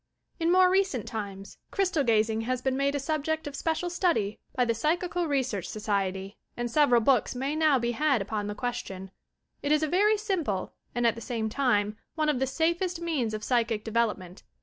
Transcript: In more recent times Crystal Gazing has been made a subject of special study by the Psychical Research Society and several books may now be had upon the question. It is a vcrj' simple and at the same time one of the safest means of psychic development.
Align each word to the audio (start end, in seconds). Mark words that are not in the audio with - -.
In 0.39 0.51
more 0.51 0.67
recent 0.67 1.05
times 1.07 1.59
Crystal 1.69 2.03
Gazing 2.03 2.41
has 2.41 2.59
been 2.59 2.75
made 2.75 2.95
a 2.95 2.99
subject 2.99 3.45
of 3.45 3.55
special 3.55 3.87
study 3.87 4.39
by 4.55 4.65
the 4.65 4.73
Psychical 4.73 5.27
Research 5.27 5.67
Society 5.69 6.39
and 6.57 6.71
several 6.71 7.01
books 7.01 7.35
may 7.35 7.55
now 7.55 7.77
be 7.77 7.91
had 7.91 8.19
upon 8.19 8.47
the 8.47 8.55
question. 8.55 9.11
It 9.61 9.71
is 9.71 9.83
a 9.83 9.87
vcrj' 9.87 10.17
simple 10.19 10.73
and 10.95 11.05
at 11.05 11.13
the 11.13 11.21
same 11.21 11.49
time 11.49 11.97
one 12.15 12.29
of 12.29 12.39
the 12.39 12.47
safest 12.47 12.99
means 12.99 13.35
of 13.35 13.43
psychic 13.43 13.83
development. 13.83 14.41